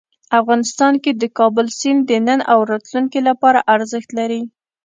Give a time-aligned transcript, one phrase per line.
[0.39, 4.41] افغانستان کې د کابل سیند د نن او راتلونکي لپاره ارزښت لري.